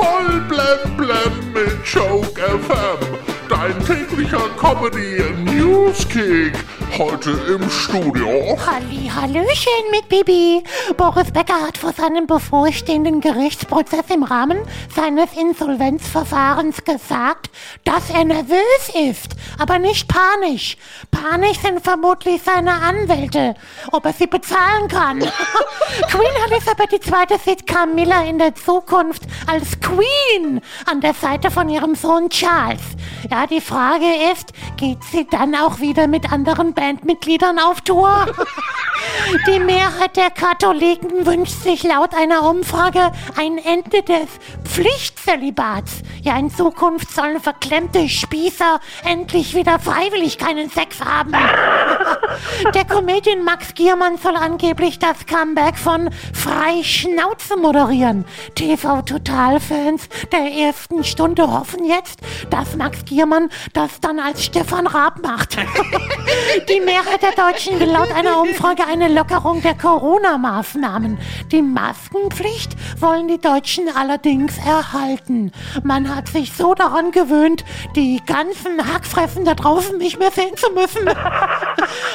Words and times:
Voll 0.00 0.40
blem 0.48 0.96
blem 0.96 1.52
mit 1.52 1.84
Joke 1.84 2.40
FM. 2.40 3.18
Dein 3.50 3.78
täglicher 3.84 4.48
Comedy 4.56 5.22
Newskick. 5.44 6.54
Heute 6.98 7.30
im 7.30 7.70
Studio. 7.70 8.58
Halli, 8.66 9.08
Hallöchen 9.08 9.90
mit 9.90 10.08
Bibi. 10.08 10.62
Boris 10.96 11.30
Becker 11.30 11.60
hat 11.66 11.78
vor 11.78 11.92
seinem 11.92 12.26
bevorstehenden 12.26 13.20
Gerichtsprozess 13.20 14.10
im 14.12 14.24
Rahmen 14.24 14.58
seines 14.94 15.32
Insolvenzverfahrens 15.34 16.84
gesagt, 16.84 17.50
dass 17.84 18.10
er 18.10 18.24
nervös 18.24 18.90
ist, 18.94 19.36
aber 19.58 19.78
nicht 19.78 20.08
panisch. 20.08 20.76
Panisch 21.10 21.60
sind 21.60 21.80
vermutlich 21.80 22.42
seine 22.42 22.72
Anwälte, 22.72 23.54
ob 23.92 24.04
er 24.04 24.12
sie 24.12 24.26
bezahlen 24.26 24.88
kann. 24.88 25.20
Queen 26.08 26.50
Elizabeth 26.50 26.92
II. 26.92 27.38
sieht 27.44 27.66
Camilla 27.66 28.24
in 28.24 28.38
der 28.38 28.54
Zukunft 28.54 29.22
als 29.46 29.78
Queen 29.80 30.60
an 30.86 31.00
der 31.00 31.14
Seite 31.14 31.50
von 31.50 31.68
ihrem 31.68 31.94
Sohn 31.94 32.28
Charles. 32.30 32.82
Ja, 33.30 33.46
die 33.46 33.60
Frage 33.60 34.06
ist, 34.32 34.52
geht 34.76 35.02
sie 35.04 35.26
dann 35.30 35.54
auch 35.54 35.80
wieder 35.80 36.06
mit 36.08 36.32
anderen 36.32 36.74
Bandmitgliedern 36.80 37.58
auf 37.58 37.82
Tour? 37.82 38.26
Die 39.46 39.60
Mehrheit 39.60 40.16
der 40.16 40.30
Katholiken 40.30 41.26
wünscht 41.26 41.62
sich 41.62 41.82
laut 41.82 42.14
einer 42.14 42.48
Umfrage 42.48 43.12
ein 43.36 43.58
Ende 43.58 44.02
des 44.02 44.28
Pflichtzölibats. 44.64 46.00
Ja, 46.22 46.38
in 46.38 46.50
Zukunft 46.50 47.10
sollen 47.10 47.38
verklemmte 47.38 48.08
Spießer 48.08 48.80
endlich 49.04 49.54
wieder 49.54 49.78
freiwillig 49.78 50.38
keinen 50.38 50.70
Sex 50.70 51.04
haben. 51.04 51.34
Der 52.74 52.84
Comedian 52.84 53.44
Max 53.44 53.74
Giermann 53.74 54.16
soll 54.18 54.36
angeblich 54.36 54.98
das 54.98 55.26
Comeback 55.26 55.76
von 55.76 56.10
Frei 56.32 56.82
Schnauze 56.82 57.56
moderieren. 57.56 58.24
TV-Total-Fans 58.54 60.08
der 60.32 60.52
ersten 60.52 61.04
Stunde 61.04 61.50
hoffen 61.50 61.84
jetzt, 61.84 62.20
dass 62.50 62.76
Max 62.76 63.04
Giermann 63.04 63.48
das 63.72 64.00
dann 64.00 64.18
als 64.20 64.44
Stefan 64.44 64.86
Raab 64.86 65.22
macht. 65.22 65.56
Die 66.68 66.80
Mehrheit 66.80 67.22
der 67.22 67.32
Deutschen 67.32 67.80
will 67.80 67.90
laut 67.90 68.12
einer 68.12 68.40
Umfrage 68.40 68.86
eine 68.86 69.08
Lockerung 69.08 69.62
der 69.62 69.74
Corona-Maßnahmen. 69.74 71.18
Die 71.50 71.62
Maskenpflicht 71.62 72.76
wollen 73.00 73.28
die 73.28 73.40
Deutschen 73.40 73.88
allerdings 73.94 74.56
erhalten. 74.58 75.52
Man 75.82 76.14
hat 76.14 76.28
sich 76.28 76.52
so 76.52 76.74
daran 76.74 77.10
gewöhnt, 77.10 77.64
die 77.96 78.20
ganzen 78.24 78.92
Hackfressen 78.92 79.44
da 79.44 79.54
draußen 79.54 79.98
nicht 79.98 80.18
mehr 80.18 80.30
sehen 80.30 80.56
zu 80.56 80.70
müssen. 80.70 81.08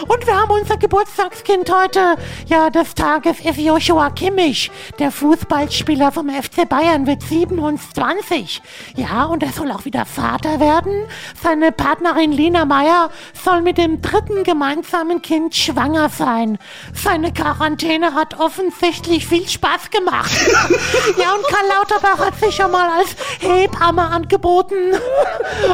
Und 0.07 0.25
wir 0.25 0.35
haben 0.35 0.51
unser 0.51 0.77
Geburtstagskind 0.77 1.71
heute. 1.71 2.15
Ja, 2.47 2.69
des 2.69 2.95
Tages 2.95 3.39
ist 3.39 3.57
Joshua 3.57 4.09
Kimmich. 4.09 4.71
Der 4.99 5.11
Fußballspieler 5.11 6.11
vom 6.11 6.29
FC 6.29 6.67
Bayern 6.67 7.05
wird 7.05 7.23
27. 7.23 8.61
Ja, 8.95 9.25
und 9.25 9.43
er 9.43 9.51
soll 9.51 9.71
auch 9.71 9.85
wieder 9.85 10.05
Vater 10.05 10.59
werden. 10.59 11.05
Seine 11.41 11.71
Partnerin 11.71 12.31
Lina 12.31 12.65
Meyer 12.65 13.09
soll 13.33 13.61
mit 13.61 13.77
dem 13.77 14.01
dritten 14.01 14.43
gemeinsamen 14.43 15.21
Kind 15.21 15.55
schwanger 15.55 16.09
sein. 16.09 16.57
Seine 16.93 17.33
Quarantäne 17.33 18.13
hat 18.13 18.39
offensichtlich 18.39 19.25
viel 19.25 19.47
Spaß 19.47 19.89
gemacht. 19.89 20.31
ja, 21.17 21.33
und 21.33 21.43
Karl 21.47 21.67
Lauterbach 21.67 22.25
hat 22.25 22.39
sich 22.39 22.55
schon 22.55 22.71
mal 22.71 22.89
als 22.99 23.15
Hebamme 23.39 24.03
angeboten. 24.03 24.75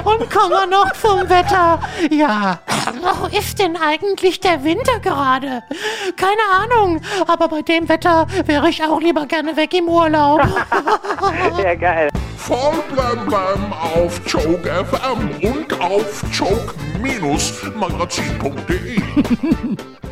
Und 0.03 0.29
kommen 0.31 0.51
wir 0.51 0.67
noch 0.67 0.91
zum 0.93 1.29
Wetter. 1.29 1.79
Ja, 2.09 2.59
wo 3.01 3.27
ist 3.37 3.59
denn 3.59 3.77
eigentlich 3.77 3.90
der 4.43 4.63
Winter 4.63 4.99
gerade? 5.01 5.63
Keine 6.15 6.41
Ahnung, 6.51 7.01
aber 7.27 7.47
bei 7.47 7.61
dem 7.61 7.87
Wetter 7.89 8.25
wäre 8.45 8.69
ich 8.69 8.83
auch 8.83 8.99
lieber 9.01 9.25
gerne 9.25 9.55
weg 9.57 9.73
im 9.73 9.87
Urlaub. 9.87 10.41
Ja, 11.61 11.75
geil. 11.75 12.09
Voll 12.37 12.73
blem 12.91 13.25
blem 13.25 13.73
auf 13.73 14.19
Joke 14.25 14.67
FM 14.67 15.29
und 15.47 15.79
auf 15.79 16.23
joke-magazin.de. 16.31 19.01